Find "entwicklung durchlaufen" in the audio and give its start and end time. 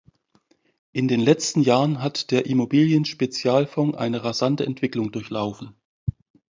4.65-5.75